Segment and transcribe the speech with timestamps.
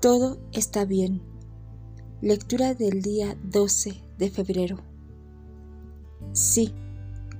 [0.00, 1.20] Todo está bien.
[2.22, 4.78] Lectura del día 12 de febrero.
[6.32, 6.74] Sí,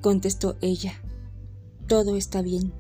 [0.03, 0.93] contestó ella.
[1.87, 2.73] Todo está bien.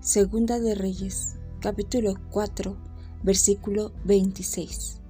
[0.00, 2.76] Segunda de Reyes, capítulo 4,
[3.22, 5.00] versículo 26.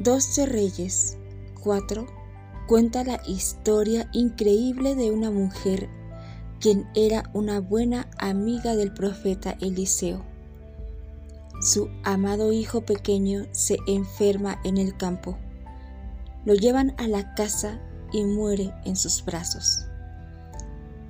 [0.00, 1.18] 12 Reyes
[1.62, 2.06] 4
[2.66, 5.88] cuenta la historia increíble de una mujer
[6.64, 10.24] quien era una buena amiga del profeta Eliseo
[11.64, 15.38] su amado hijo pequeño se enferma en el campo.
[16.44, 17.80] Lo llevan a la casa
[18.12, 19.86] y muere en sus brazos.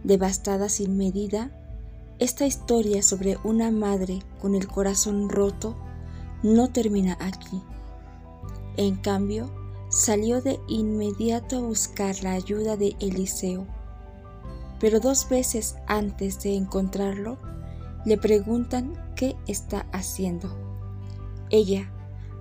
[0.05, 1.51] Devastada sin medida,
[2.21, 5.75] esta historia sobre una madre con el corazón roto
[6.45, 7.61] no termina aquí.
[8.77, 9.51] En cambio,
[9.89, 13.67] salió de inmediato a buscar la ayuda de Eliseo.
[14.85, 17.39] Pero dos veces antes de encontrarlo,
[18.05, 20.55] le preguntan qué está haciendo.
[21.49, 21.91] Ella,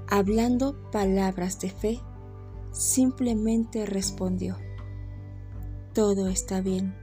[0.09, 2.02] hablando palabras de fe,
[2.73, 4.58] simplemente respondió,
[5.94, 6.94] todo está bien.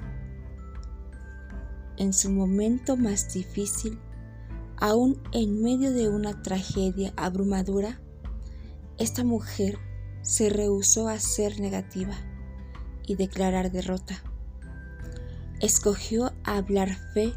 [1.97, 3.99] En su momento más difícil,
[4.77, 7.99] aún en medio de una tragedia abrumadora,
[8.99, 9.79] esta mujer
[10.21, 12.13] se rehusó a ser negativa
[13.07, 14.23] y declarar derrota.
[15.61, 17.35] Escogió hablar fe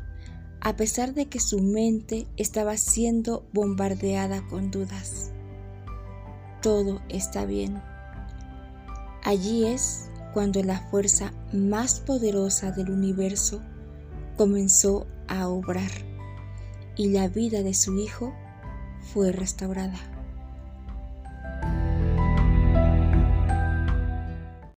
[0.61, 5.31] a pesar de que su mente estaba siendo bombardeada con dudas.
[6.61, 7.81] Todo está bien.
[9.23, 13.61] Allí es cuando la fuerza más poderosa del universo
[14.37, 15.91] comenzó a obrar
[16.95, 18.33] y la vida de su hijo
[19.13, 20.12] fue restaurada.